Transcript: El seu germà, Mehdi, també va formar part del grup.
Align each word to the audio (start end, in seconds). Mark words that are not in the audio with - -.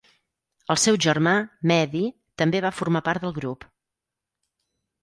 El 0.75 0.79
seu 0.83 0.97
germà, 1.05 1.33
Mehdi, 1.73 2.03
també 2.43 2.65
va 2.69 2.73
formar 2.81 3.05
part 3.11 3.29
del 3.29 3.39
grup. 3.41 3.71